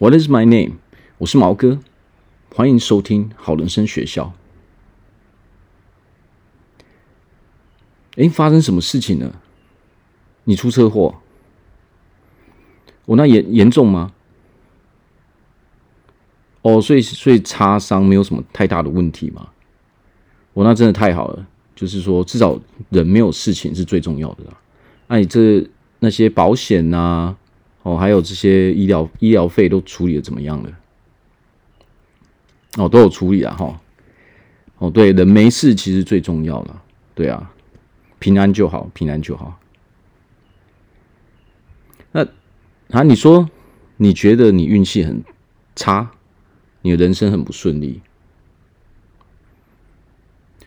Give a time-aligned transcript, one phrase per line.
[0.00, 0.78] What is my name？
[1.18, 1.78] 我是毛哥，
[2.54, 4.32] 欢迎收听好人生学校。
[8.16, 9.42] 哎，发生什么事情了？
[10.44, 11.20] 你出车祸？
[13.04, 14.14] 我、那严严重吗？
[16.62, 19.50] 哦，所以所以擦伤没有什么太大的问题吗？
[20.54, 22.58] 我、那真的太好了，就是说至少
[22.88, 24.58] 人没有事情是最重要的啦。
[25.08, 27.36] 那你这那些保险呐、
[27.90, 30.70] 哦，还有这些医疗医疗费都处理的怎么样了？
[32.76, 33.80] 哦，都有处理啊，哈。
[34.78, 36.82] 哦，对，人没事其实最重要了，
[37.14, 37.52] 对啊，
[38.20, 39.58] 平安就好，平安就好。
[42.12, 42.24] 那
[42.90, 43.50] 啊，你说
[43.96, 45.22] 你觉得你运气很
[45.74, 46.12] 差？
[46.82, 48.00] 你的人生很不顺利，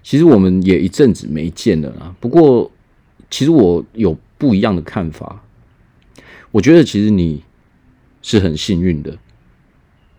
[0.04, 2.14] 其实我们也一阵子没见了啦。
[2.20, 2.70] 不过，
[3.30, 5.43] 其实我有不一样的看法。
[6.54, 7.44] 我觉得其实你
[8.22, 9.18] 是很幸运的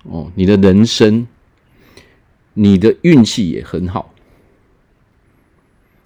[0.02, 1.28] 哦，你的人生，
[2.54, 4.12] 你的运气也很好。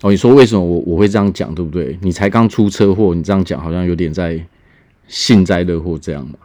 [0.03, 1.99] 哦，你说为什么我我会这样讲，对不对？
[2.03, 4.47] 你才刚出车祸，你这样讲好像有点在
[5.09, 6.39] 幸灾乐祸这样嘛。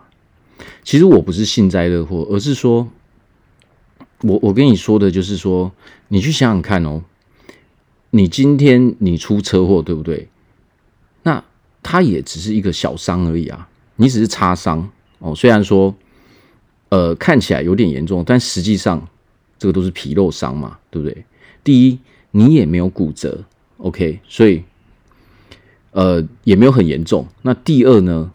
[0.83, 2.87] 其实我不是幸灾乐祸，而是说。
[4.25, 5.69] 我我跟你说的就是说，
[6.07, 7.03] 你去想想看哦，
[8.11, 10.29] 你今天你出车祸，对不对？
[11.23, 11.43] 那
[11.81, 15.33] 它也只是一个小伤而已啊，你只是擦伤哦。
[15.35, 15.93] 虽然说，
[16.89, 19.07] 呃，看起来有点严重，但实际上
[19.57, 21.25] 这个都是皮肉伤嘛，对不对？
[21.63, 21.99] 第一，
[22.31, 23.43] 你也没有骨折
[23.77, 24.63] ，OK，所以
[25.91, 27.27] 呃也没有很严重。
[27.41, 28.31] 那第二呢，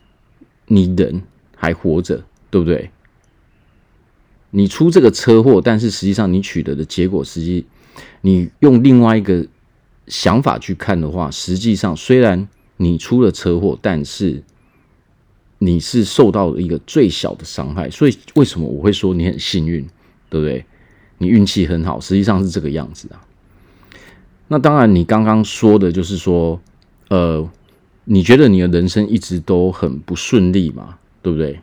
[0.67, 1.23] 你人
[1.55, 2.91] 还活着，对不对？
[4.51, 7.67] 你出这个车祸，但是实际上你取得的结果，实际
[8.23, 9.47] 你用另外一个
[10.07, 14.43] 想法去看的话，实际上虽然你出了车祸，但是
[15.59, 17.91] 你是受到了一个最小的伤害。
[17.91, 19.87] 所以为什么我会说你很幸运，
[20.31, 20.65] 对不对？
[21.19, 23.21] 你运气很好，实际上是这个样子啊。
[24.47, 26.61] 那当然，你刚刚说的就是说，
[27.09, 27.49] 呃，
[28.05, 31.59] 你觉得你的人生一直都很不顺利嘛，对不对？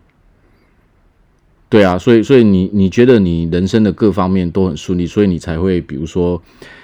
[1.67, 6.41] 对啊，所以所以你你觉得你人生的各方面都很顺利，所以你才会比如说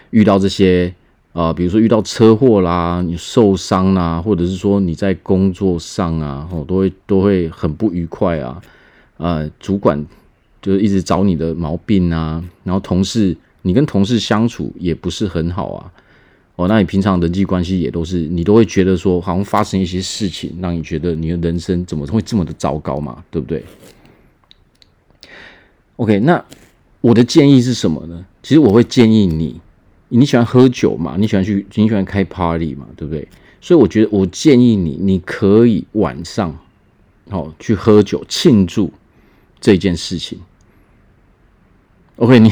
[0.09, 0.93] 遇到这些
[1.33, 8.61] 啊、比如说遇到车祸啦，你受伤啦，或者是说你在工作上啊，哦，都会都会很不愉快啊，
[9.15, 10.05] 呃，主管
[10.61, 15.91] 就是一直找你的毛病啊，然后同事你跟同事相处也不是很好啊，
[16.57, 23.63] 哦，那你平常人际关系也都是你都会觉得说好像发生一些事情，让你觉得你的人生怎么会这么的糟糕嘛，对不对
[25.95, 26.43] ？OK，那
[26.99, 28.25] 我的建议是什么呢？
[28.43, 29.61] 其实我会建议你，
[30.13, 31.15] 你喜欢喝酒嘛？
[31.17, 32.85] 你喜欢去，你喜欢开 party 嘛？
[32.97, 33.27] 对不对？
[33.61, 36.57] 所以我觉得，我建议你，你可以晚上
[37.29, 38.91] 哦去喝酒庆祝
[39.59, 40.39] 这件事情。
[42.17, 42.51] OK，你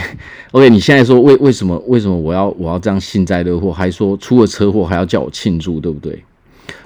[0.52, 6.24] OK，你现在说为为什么为什么我要我要这样幸灾乐祸，还说出了车祸还要叫我庆祝，对不对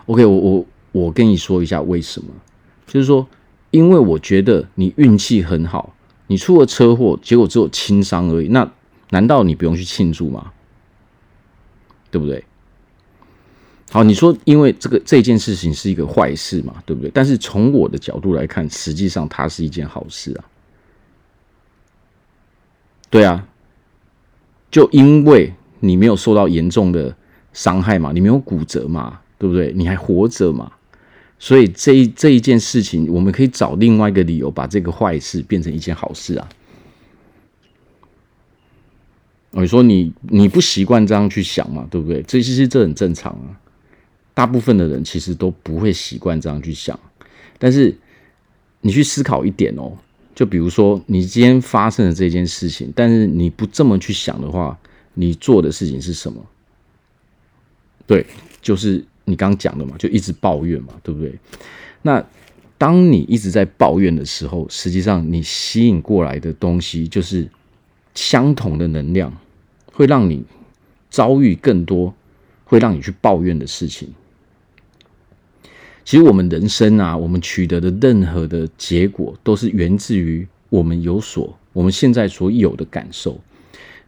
[0.08, 2.28] ？OK，我我我跟你说一下为什么，
[2.88, 3.28] 就是说，
[3.72, 5.96] 因为我觉得你运气很好。
[6.28, 8.72] 你出了车祸，结果只有轻伤而已，那
[9.10, 10.52] 难道你不用去庆祝吗？
[12.14, 12.44] 对不对？
[13.90, 17.10] 好，你说因为这个这件事情是一个坏事嘛，对不对？
[17.12, 20.46] 但是从我的角度来看，实际上它是一件好事啊。
[23.10, 23.48] 对啊，
[24.70, 27.16] 就因为你没有受到严重的
[27.52, 29.74] 伤害嘛，你没有骨折嘛，对不对？
[29.74, 30.72] 你还活着嘛。
[31.40, 36.48] 所以这一这一件事情，我们可以找另外一个理由，把这个坏事变成一件好事啊。
[39.54, 42.22] 你说你你不习惯这样去想嘛，对不对？
[42.24, 43.56] 这其实这很正常啊。
[44.34, 47.00] 大部分的人其实都不会习惯这样去想。
[47.58, 47.96] 但是
[48.82, 49.92] 你去思考一点哦，
[50.36, 54.78] 就比如说你今天发生的这件事情，但是你不这么去想的话，
[55.14, 56.46] 你做的事情是什么？
[58.06, 58.26] 对，
[58.62, 59.04] 就是。
[59.26, 61.34] 你刚讲的嘛，就一直抱怨嘛，对不对？
[62.02, 62.22] 那
[62.78, 67.50] 当你一直在抱怨的时候，实际上你吸引过来的东西就是
[68.14, 69.34] 相同的能量，
[69.94, 70.44] 会让你
[71.10, 72.14] 遭遇更多
[72.66, 74.10] 会让你去抱怨的事情。
[76.04, 83.40] 其实我们人生啊，我们取得的任何的结果，都是源自于我们有所我们现在所有的感受。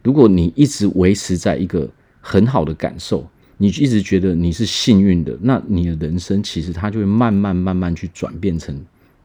[0.02, 1.88] 如果你一直维持在一个
[2.20, 8.78] 很好的感受，你一直觉得你是幸运的，那你的人生其实它就会慢慢慢慢去转变成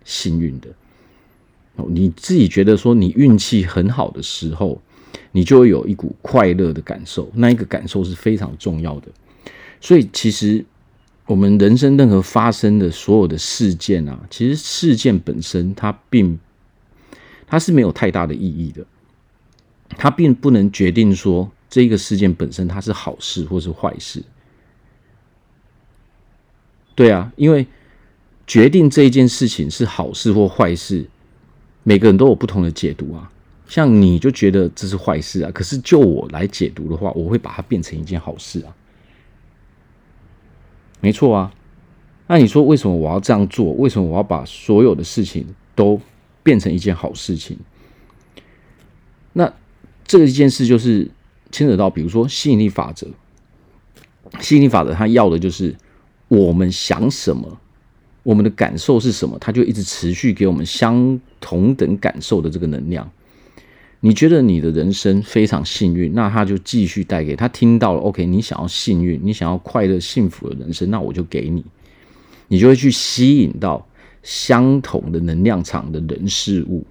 [0.05, 0.69] 幸运的。
[1.75, 4.81] 哦，你自己觉得说你运气很好的时候，
[5.31, 9.07] 你就会有一股快乐的感受，那一个感受是非常重要的。
[9.79, 10.63] 所以，其实
[11.25, 16.39] 我们人生任何发生的所有的事件啊，其实事件本身它并
[17.47, 18.85] 它是没有太大的意义的。
[19.97, 24.23] 它并不能决定说这个事件本身它是好事或是坏事。
[26.95, 27.67] 对啊，因为
[28.47, 31.09] 决定这一件事情是好事或坏事，
[31.83, 33.31] 每个人都有不同的解读啊。
[33.71, 38.75] 像你就觉得这是坏事啊，可是就我来解读的话，我会把它变成一件好事啊。
[40.99, 41.53] 没错啊，
[42.27, 43.71] 那你说为什么我要这样做？
[43.71, 46.01] 为什么我要把所有的事情都
[46.43, 47.57] 变成一件好事情？
[49.31, 49.53] 那
[50.03, 51.09] 这一件事就是
[51.49, 53.07] 牵扯到，比如说吸引力法则。
[54.41, 55.73] 吸引力法则它要的就是
[56.27, 57.57] 我们想什么，
[58.23, 63.09] 我们的感受是什么，它就一直持续给我们相同等感受的这个能量。
[64.03, 67.99] 你觉得你的人生非常幸运，那他就继续带给他听到了。
[68.01, 71.63] OK，你想要幸运，你想要快乐幸福的人生，那我就给你，
[72.47, 73.87] 你就会去吸引到
[74.23, 76.83] 相同的能量场的人事物。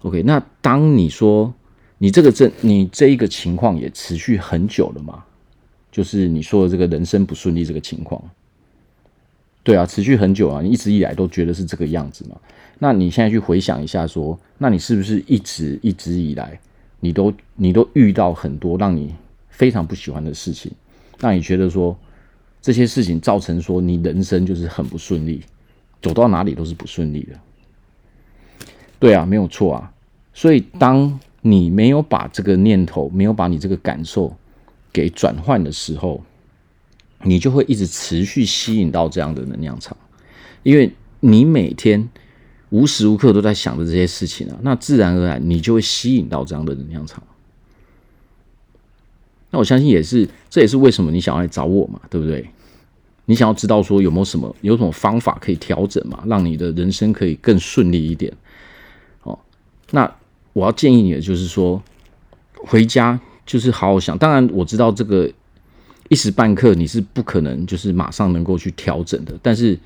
[0.00, 1.52] OK，那当你说
[1.96, 5.24] 你这个这你这一个情况也持续很久了嘛？
[5.90, 8.22] 就是你说的这个人生不顺利这个情况，
[9.62, 12.36] 对啊，持续很久啊，你一直以来都觉得是这个样子嘛？
[12.78, 16.58] 那你现在去回想一下，说，那你是不是一直一直以来，
[16.98, 19.14] 你都你都遇到很多让你
[19.48, 20.72] 非常不喜欢的事情，
[21.20, 21.96] 让你觉得说
[22.60, 25.42] 这些事情造成说你人生就是很不顺利，
[26.00, 27.38] 走到哪里都是不顺利的。
[28.98, 29.92] 对啊，没有错啊。
[30.34, 34.34] 所以当你没有把这个念头，没有把你这个感受
[34.92, 36.20] 给转换的时候，
[37.22, 39.96] 你就会一直持续吸引到这样的能量场，
[40.64, 40.90] 因为
[41.20, 42.08] 你每天。
[42.72, 47.22] 无时无刻都在想着这些事情啊，那自然而然你就会吸引到这样的能量场。
[49.50, 52.48] 那我相信也是，这也是为什么你想要来找我嘛，对不对？
[53.26, 58.32] 你想要知道说有没有什么有什么方法可以调整嘛，让你的人生可以更顺利一点。
[59.24, 59.38] 哦，
[59.90, 60.10] 那
[60.54, 61.82] 我要建议你的就是说，
[62.54, 64.16] 回家就是好好想。
[64.16, 65.30] 当然我知道这个
[66.08, 69.78] 一时半刻你是不可能就是马上能够去调整的，但是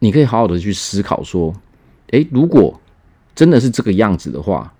[0.00, 1.54] 你可以好好的去思考说。
[2.10, 2.80] 诶，如果
[3.34, 4.72] 真的是这个样子的话，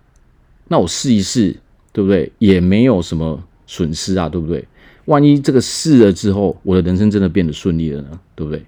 [0.69, 1.57] 那我试一试，
[1.93, 2.31] 对不对？
[2.39, 4.67] 也没有什么损失啊，对不对？
[5.07, 8.65] 万一这个试了之后，我的人生真的变得顺利了呢，对不对？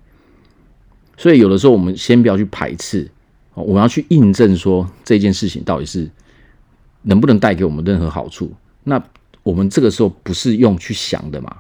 [1.17, 3.09] 所以有的时候，我们先不要去排斥，
[3.55, 6.11] 我们要去印证说这件事情到底是
[7.03, 8.51] 能不能带给我们任何好处。
[8.85, 9.01] 那
[9.43, 11.57] 我们这个时候不是用去想的嘛？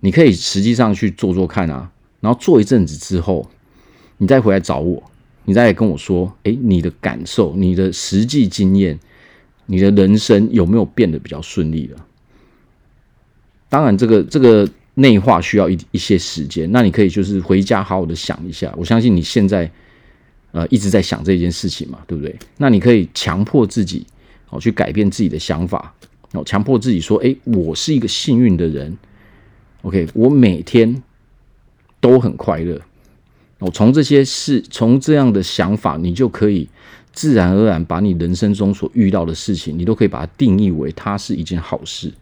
[0.00, 1.90] 你可以实际上去做做看啊，
[2.20, 3.48] 然后做一阵子之后，
[4.18, 5.02] 你再回来找我。
[5.44, 8.98] 你再来跟我说，诶，你的感受、你的实际经验、
[9.66, 12.06] 你的人生有没有变得比较顺利了？
[13.68, 16.70] 当然，这个这个内化需要一一些时间。
[16.70, 18.72] 那你可以就是回家好好的想一下。
[18.76, 19.70] 我相信你现在
[20.52, 22.34] 呃一直在想这件事情嘛，对不对？
[22.58, 24.06] 那你可以强迫自己
[24.50, 25.92] 哦去改变自己的想法
[26.32, 28.96] 哦，强迫自己说，诶，我是一个幸运的人。
[29.82, 31.02] OK，我每天
[32.00, 32.80] 都很快乐。
[33.64, 36.68] 我从这些事，从这样的想法，你就可以
[37.12, 42.12] 自然而然把你人生中所遇到的事情，你都可以把它定义为它是一件好事。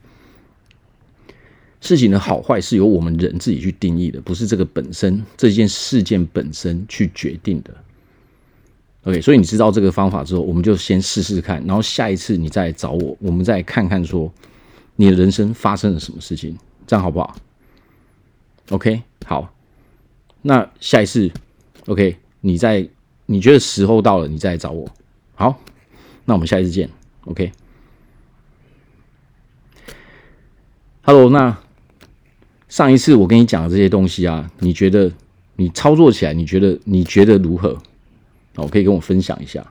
[1.81, 7.75] 事情的好坏是由我们人自己去定义的，不是这个本身这件事件本身去决定的。
[9.03, 14.33] OK，所以你知道这个方法之后，我们就先试试看，然后下一次你再找我，我们再看看说
[14.95, 16.57] 你的人生发生了什么事情，
[16.87, 17.35] 这样好不好
[18.71, 19.53] ？OK，好。
[20.43, 21.31] 那下一次
[21.87, 22.89] ，OK，你再
[23.27, 24.89] 你觉得时候到了，你再来找我。
[25.35, 25.61] 好，
[26.25, 26.91] 那我们下一次见
[27.25, 27.53] ，OK。
[31.03, 31.57] Hello，那
[32.69, 35.11] 上一次我跟你讲的这些东西啊，你觉得
[35.57, 37.77] 你操作起来，你觉得你觉得如何？
[38.57, 39.65] 哦，可以跟我分享一下。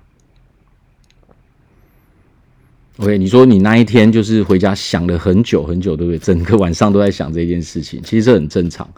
[2.98, 6.18] OK，你说你那一天就是回家想了很久很久，对不对？
[6.18, 8.90] 整个晚上都在想这件事情，其实这很正常。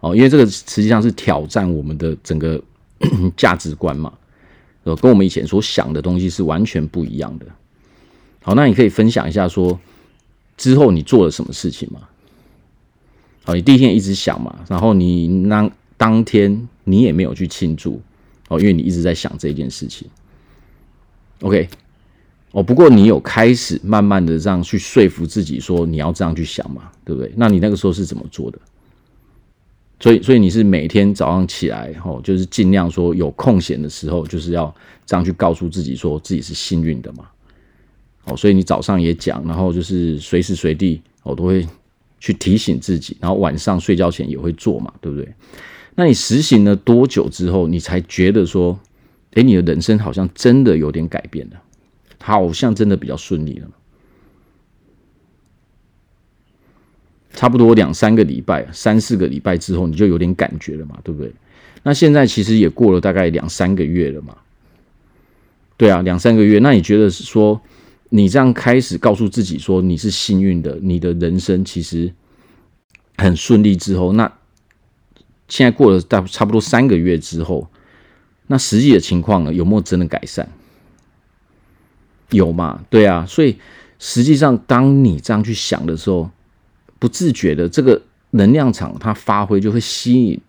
[0.00, 2.62] 哦，因为这个实际上是挑战我们的整个
[3.36, 4.12] 价值观嘛，
[4.84, 7.46] 呃，跟我们以前所想的东西是完全不一样的。
[8.42, 9.78] 好，那你可以分享一下说
[10.56, 12.00] 之后你做了什么事情吗？
[13.44, 18.00] 好，你第一天一直想嘛，然后你那当天你也没有去庆祝
[18.48, 20.08] 哦，因为你一直在想这件事情。
[21.40, 21.68] OK，
[22.52, 27.32] 哦，不过你有开始慢慢的这样去说服自己说你要这样去想嘛，对不对？
[27.36, 28.58] 那你那个时候是怎么做的？
[29.98, 34.74] 所以，所以你是每天早上起来，吼，就是尽量说有空闲的时候，就是要
[35.06, 37.26] 这样去告诉自己，说自己是幸运的嘛。
[38.24, 41.66] 哦，所以你早上也讲，然后就是随时随地，我都会
[42.20, 45.28] 去提醒自己，然后晚上睡觉前也会做嘛，对不对？
[45.94, 48.78] 那你实行了多久之后，你才觉得说，
[49.32, 51.56] 诶，你的人生好像真的有点改变了？
[52.20, 53.68] 好像真的比较顺利了。
[57.36, 61.30] 差不多两三个礼拜、三四个礼拜之后，你就有点感觉了嘛，对不对？
[61.84, 64.36] 那现在其实也过了大概两三个月了嘛。
[65.76, 67.60] 对啊，两三个月，那你觉得是说，
[68.08, 72.10] 你这样开始告诉自己说你是幸运的，你的人生其实
[73.18, 74.32] 很顺利之后，那
[75.48, 77.68] 现在过了大差不多三个月之后，
[78.46, 80.48] 那实际的情况呢，有没有真的改善？
[82.30, 82.82] 有嘛？
[82.88, 83.56] 对啊，所以
[83.98, 86.30] 实际上当你这样去想的时候，
[86.98, 88.00] 不自觉的这个
[88.30, 90.40] 能量场它发挥就会吸引。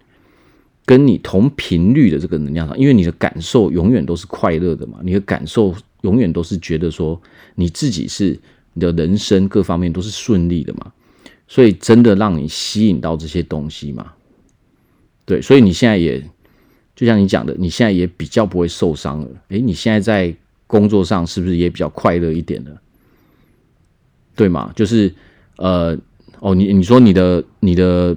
[0.85, 7.21] 跟你同频率的这个能量场，因为你的感受永远都是快乐的嘛，你的感受永远都是觉得说
[7.55, 8.39] 你自己是
[8.71, 10.93] 你的人生各方面都是顺利的嘛，
[11.45, 14.13] 所以真的让你吸引到这些东西嘛，
[15.25, 16.23] 对，所以你现在也
[16.95, 20.33] 就像你讲的，你现在也比较不会受伤了，诶，你现在在
[20.67, 22.81] 工作上是不是也比较快乐一点了？
[24.37, 24.71] 对吗？
[24.73, 25.13] 就是
[25.57, 25.97] 呃，
[26.39, 28.15] 哦，你你说你的你的。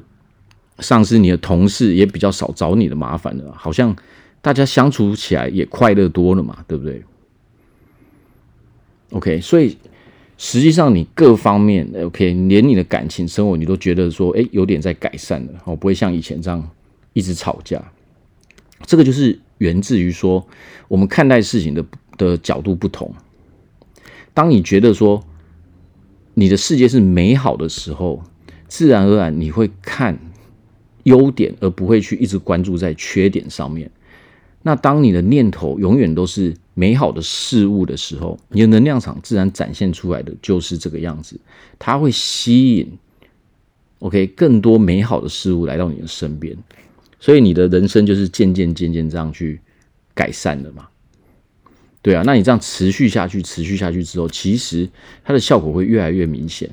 [0.79, 3.95] 上司，你的同事也比较少找你的麻烦了，好像
[4.41, 7.03] 大家相处起来也快乐多了嘛，对不对
[9.11, 9.77] ？OK，所以
[10.39, 16.67] 实际上你各方面 OK，连你的感情生活你都觉得说，哎，有点在改善了，哦，不会像以前这样
[17.12, 17.93] 一直吵架。
[18.87, 20.49] 这个就是源自于说，
[20.89, 21.85] 我们看待事情的
[22.17, 23.15] 的角度不同。
[24.33, 25.23] 当你觉得说
[26.35, 28.23] 你的世界是美好的时候，
[28.69, 30.19] 自然而然你会看。
[31.05, 33.91] 优点，而不会去一直关注在缺点上面。
[34.63, 41.41] 那当你的念头永远都是美好的事物的时候，你的能量场自然展现出来的就是这个样子。
[41.79, 42.87] 它会吸引
[44.01, 46.55] ，OK，更多美好的事物来到你的身边，
[47.19, 49.59] 所以你的人生就是渐渐渐渐这样去
[50.13, 50.87] 改善的嘛。
[52.02, 54.88] 对啊，那你这样持续下去，持续下去之后，其实
[55.25, 56.69] 它的效果会越来越明显。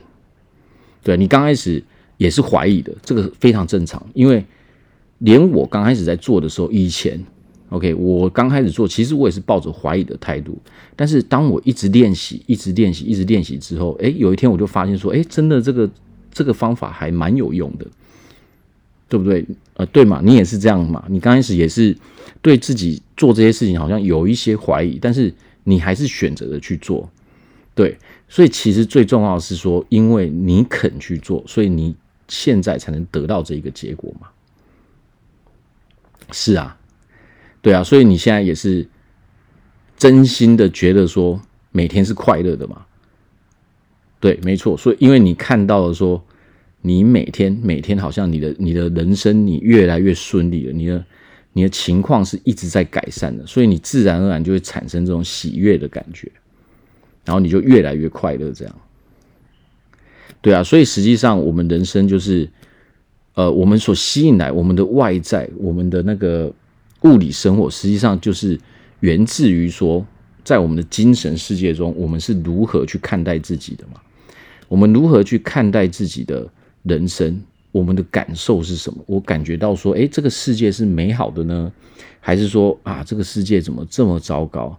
[1.04, 1.84] 对，你刚开始。
[2.18, 4.44] 也是怀疑的，这个非常正常，因为
[5.20, 7.24] 连我刚开始在做的时候，以前
[7.70, 10.58] ，OK，我刚开始做，其实我也是抱着怀疑的态度。
[10.96, 15.88] 但是当我一直练习，一直练习，一直练习之后，哎，有一天我就发现说，哎，真的这个
[16.34, 17.86] 这个方法还蛮有用的，
[19.08, 19.46] 对不对？
[19.76, 21.96] 呃，对嘛，你也是这样嘛，你刚开始也是
[22.42, 27.10] 对自己做这些事情好像有一些怀疑，但是你还是选择的去做，
[27.76, 27.98] 对。
[28.28, 31.96] 所以其实最重要的是说，因为你肯去做，所以你。
[32.30, 34.28] 现在才能得到这一个结果嘛？
[36.34, 36.78] 是啊，
[37.62, 38.86] 对啊，所以你现在也是
[39.98, 41.42] 真心的觉得说
[41.72, 42.86] 每天是快乐的嘛？
[44.20, 44.76] 对，没错。
[44.76, 46.22] 所以因为你看到了说，
[46.82, 51.06] 你每天每天好像你的你的人生你越来越顺利了，你的
[51.58, 56.32] 你的情况是一直在改善的，所以你自然而然就会产生这种喜悦的感觉，
[57.26, 58.76] 然后你就越来越快乐，这样。
[60.40, 62.48] 对啊，所以实际上我们人生就是，
[63.34, 66.54] 呃，我们所吸引来我们的外在，我们的那个
[67.02, 68.60] 物理生活，实际上就是
[69.00, 70.06] 源自于说，
[70.44, 74.00] 在我们的精神世界中，我们是如何去看待自己的嘛？
[74.68, 76.48] 我们如何去看待自己的
[76.84, 77.42] 人生？
[77.78, 79.04] 我们的感受是什么？
[79.06, 81.72] 我感觉到说，诶，这个世界是美好的呢，
[82.20, 84.78] 还是说啊，这个世界怎么这么糟糕？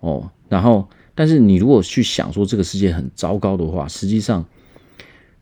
[0.00, 4.44] 哦，然后，但是你如果去想说这个世界很糟糕的话，实际上。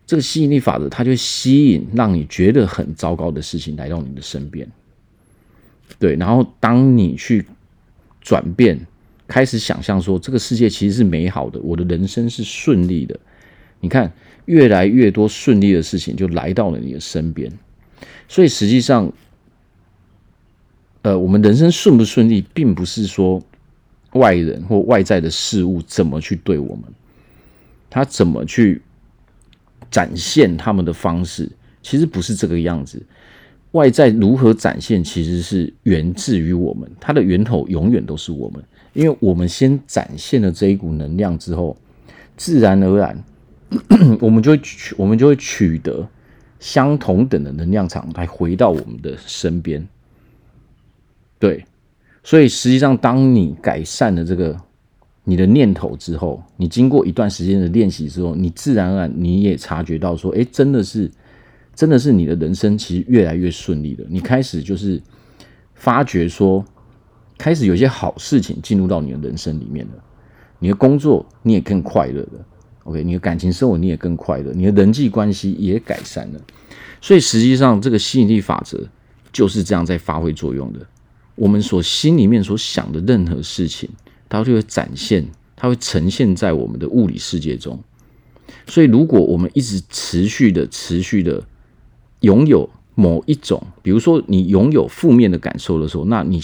[0.07, 4.69] 这个吸引力法则，它就吸引让你觉得很糟糕的事情来到你的身边。
[6.01, 7.47] 对，然后当你去
[8.21, 8.85] 转变，
[9.29, 13.21] 开始想象说这个世界其实是美好的，我的人生是顺利的。
[13.81, 14.13] 你看，
[14.45, 17.51] 越来越多顺利的事情就来到了你的身边。
[18.29, 19.13] 所以实际上，
[21.03, 23.43] 呃，我们人生顺不顺利，并不是说
[24.13, 26.85] 外人或外在的事物怎么去对我们，
[27.89, 28.81] 他怎么去。
[29.91, 31.51] 展现他们的方式
[31.83, 33.03] 其实不是这个样子，
[33.73, 41.77] 外在如何展现其实是源自于我们，它的源头永远都是我们，因为我们先展现了这一股能量之后，
[42.37, 43.21] 自然而然
[44.21, 46.09] 我们就会取我们就会取得
[46.59, 49.87] 相同等的能量场来回到我们的身边。
[51.39, 51.65] 对，
[52.23, 54.57] 所以实际上当你改善了这个。
[55.23, 61.09] 你的念头之后，你经过一段时间的练习之后，你自然而然你也察觉到说，哎，真的是，
[61.75, 64.07] 真的是你的人生其实越来越顺利了。
[64.09, 65.01] 你开始就是
[65.75, 66.65] 发觉说，
[67.39, 69.93] 开始有些好事情进入到你的人生里面了。
[70.59, 72.47] 你的工作你也更快乐了
[72.91, 76.41] ，OK，你的感情生活你也更快乐，你的人际关系也改善了。
[77.01, 78.89] 所以实际上这个吸引力法则
[79.33, 80.81] 就是这样在发挥作用的。
[81.37, 83.89] 我们所心里面所想的任何事情。
[84.33, 87.77] 它就会展现，它会呈现在我们的物理世界中。
[88.69, 91.43] 所以，如果我们一直持续的、持续的
[92.21, 96.41] 拥有某一种，比如说你拥有负面的感受的时候，那你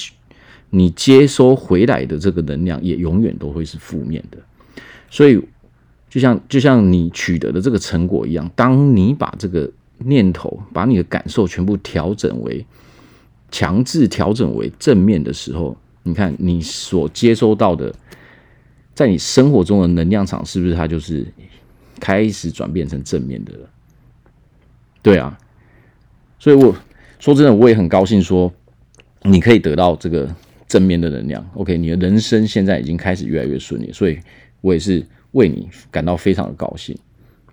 [0.70, 4.38] 你接收回来的这个能量也永远都会是负面的。
[5.08, 5.40] 所以，
[6.16, 12.64] 就像就像你取得的这个成果一样，当你把这个念头、把你的感受全部调整为
[13.50, 17.94] 强制调整为正面的时候，你看你所接收到的，
[18.94, 21.26] 在你生活中的能量场是不是它就是
[22.00, 23.68] 开始转变成正面的了？
[25.02, 25.38] 对啊，
[26.38, 26.74] 所以我
[27.18, 28.50] 说真的，我也很高兴说
[29.20, 30.34] 你可以得到这个
[30.66, 31.46] 正面的能量。
[31.52, 34.18] OK，你的人生现在已经开始越来越顺利，所以
[34.62, 35.04] 我也是
[35.36, 36.96] 为你感到非常的高兴。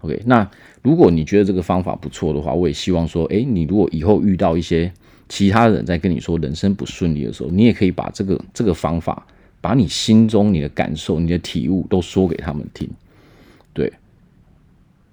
[0.01, 0.49] OK，那
[0.81, 4.91] 如果你觉得这个方法不错的话，我也希望说，诶，你如果以后遇到一些
[5.29, 9.25] 其他人在跟你说人生不顺利的时候，你也可以把这个这个方法，
[9.61, 12.89] 把你心中你的感受、你的体悟都说给他们听，
[13.73, 13.91] 对，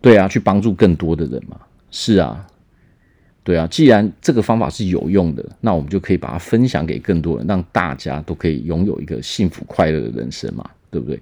[0.00, 1.56] 对啊，去帮助更多的人嘛。
[1.92, 2.44] 是啊，
[3.44, 11.20] 对啊，既然这个方法是有用的，那我们就可以把它分享给更多人，让大家都可以拥有一个幸福快乐的人生嘛，对不对？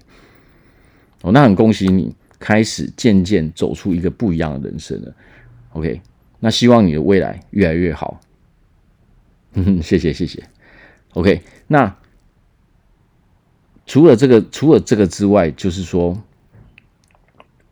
[1.21, 5.13] 哦，那很恭喜你，开始渐渐走出一个不一样的人生了。
[5.73, 6.01] OK，
[6.39, 8.19] 那希望你的未来越来越好。
[9.53, 10.43] 嗯， 谢谢谢谢。
[11.13, 11.95] OK，那
[13.85, 16.21] 除了这个，除了这个之外，就是说，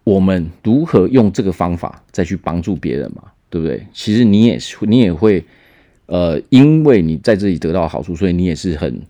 [0.03, 3.23] 我们如何用这个方法再去帮助别人嘛？
[3.49, 3.87] 对不对？
[3.93, 5.45] 其实你也是，你也会，
[6.07, 9.01] 呃，因为你在这里得到好处，所以你也是很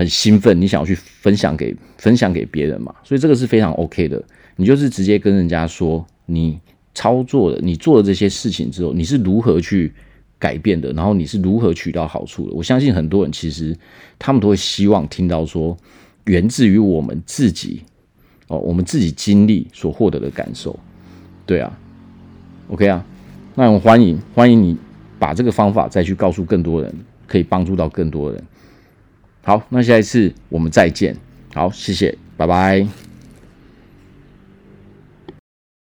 [0.00, 2.94] 很兴奋，你想要去分享给分享给别人嘛？
[3.04, 4.22] 所以这个是非常 OK 的。
[4.56, 6.58] 你就是直接跟人家说，你
[6.94, 9.92] 操作的，你做了这些事情之后，你是如何去。
[10.40, 12.54] 改变的，然后你是如何取到好处的？
[12.54, 13.76] 我相信很多人其实
[14.18, 15.76] 他们都会希望听到说，
[16.24, 17.82] 源自于我们自己
[18.48, 20.74] 哦，我们自己经历所获得的感受。
[21.44, 21.78] 对啊
[22.68, 23.04] ，OK 啊，
[23.54, 24.74] 那我欢迎欢迎你
[25.18, 26.90] 把这个方法再去告诉更多人，
[27.26, 28.42] 可以帮助到更多人。
[29.42, 31.16] 好，那下一次我们再见。
[31.54, 33.09] 好，谢谢，拜拜。